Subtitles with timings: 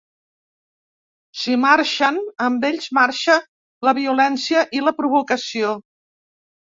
[1.41, 2.15] Si marxen,
[2.45, 3.35] amb ells marxa
[3.89, 5.75] la violència i la provocació.